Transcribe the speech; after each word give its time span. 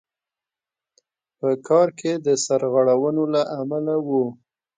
په 1.37 1.49
کار 1.67 1.87
کې 1.99 2.11
د 2.25 2.27
سرغړونو 2.45 3.23
له 3.33 3.41
امله 3.59 3.95
وو. 4.07 4.25